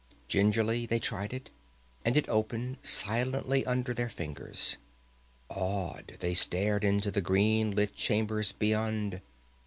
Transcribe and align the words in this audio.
Gingerly 0.27 0.87
they 0.87 0.97
tried 0.97 1.31
it, 1.31 1.51
and 2.03 2.17
it 2.17 2.27
opened 2.27 2.77
silently 2.81 3.63
under 3.67 3.93
their 3.93 4.09
fingers. 4.09 4.77
Awed, 5.47 6.17
they 6.21 6.33
stared 6.33 6.83
into 6.83 7.11
the 7.11 7.21
green 7.21 7.69
lit 7.69 7.95
chambers 7.95 8.51
beyond. 8.51 9.21